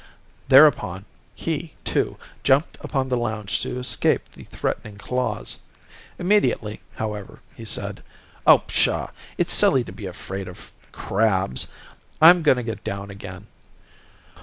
Thereupon, 0.49 1.05
he, 1.35 1.75
too, 1.83 2.17
jumped 2.41 2.75
upon 2.81 3.07
the 3.09 3.17
lounge 3.17 3.61
to 3.61 3.77
escape 3.77 4.31
the 4.31 4.45
threatening 4.45 4.97
claws. 4.97 5.59
Immediately, 6.17 6.81
however, 6.95 7.39
he 7.53 7.65
said: 7.65 8.01
"Oh, 8.47 8.63
pshaw, 8.65 9.11
it's 9.37 9.53
silly 9.53 9.83
to 9.83 9.91
be 9.91 10.07
afraid 10.07 10.47
of 10.47 10.71
crabs. 10.91 11.67
I'm 12.19 12.41
going 12.41 12.57
to 12.57 12.63
get 12.63 12.83
down 12.83 13.11
again." 13.11 13.45